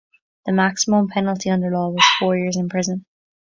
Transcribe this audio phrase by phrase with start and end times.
[0.47, 3.05] The maximum penalty under law was four years in prison.